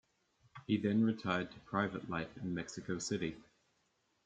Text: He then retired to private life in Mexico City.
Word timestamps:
He 0.65 0.77
then 0.77 1.03
retired 1.03 1.51
to 1.51 1.59
private 1.59 2.09
life 2.09 2.35
in 2.37 2.55
Mexico 2.55 2.97
City. 2.97 3.37